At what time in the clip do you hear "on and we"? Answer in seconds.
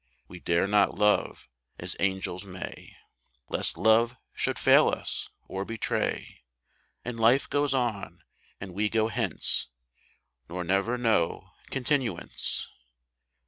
7.75-8.89